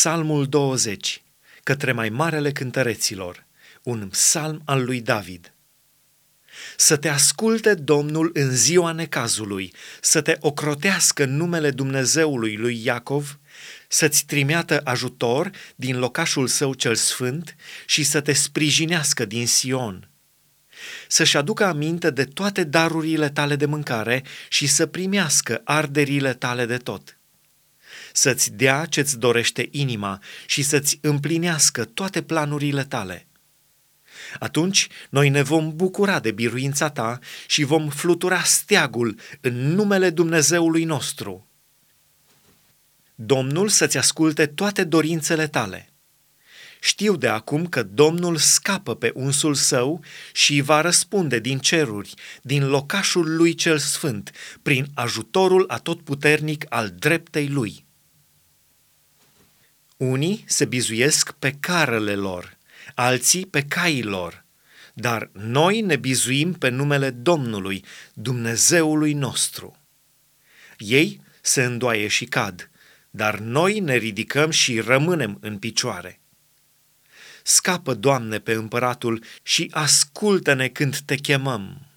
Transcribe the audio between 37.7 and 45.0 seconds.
flutura steagul în numele Dumnezeului nostru. Domnul să-ți asculte toate